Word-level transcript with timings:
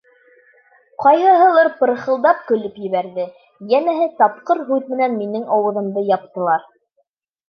Ҡайһыһылыр 1.01 1.67
пырхылдап 1.81 2.39
көлөп 2.51 2.79
ебәрҙе, 2.85 3.25
йәнәһе, 3.73 4.07
тапҡыр 4.21 4.63
һүҙ 4.71 4.89
менән 4.95 5.19
минең 5.19 5.45
ауыҙымды 5.59 6.05
яптылар. 6.09 6.65